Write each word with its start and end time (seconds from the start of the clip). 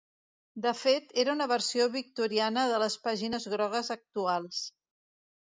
De 0.61 0.69
fet, 0.77 1.11
era 1.23 1.35
una 1.37 1.47
versió 1.51 1.85
victoriana 1.97 2.65
de 2.73 2.81
les 2.85 2.97
pàgines 3.09 3.47
grogues 3.57 3.93
actuals. 3.99 4.65